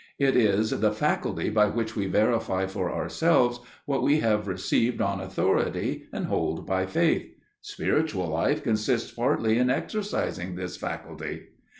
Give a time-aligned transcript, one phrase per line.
[0.17, 5.21] It is the faculty by which we verify for ourselves what we have received on
[5.21, 7.27] authority and hold by faith.
[7.61, 11.49] Spiritual life consists partly in exercising this faculty.